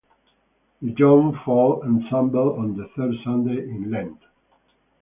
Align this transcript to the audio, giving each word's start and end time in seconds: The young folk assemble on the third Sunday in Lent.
The 0.81 0.95
young 0.97 1.39
folk 1.45 1.83
assemble 1.83 2.57
on 2.57 2.75
the 2.75 2.87
third 2.97 3.13
Sunday 3.23 3.57
in 3.69 3.91
Lent. 3.91 4.17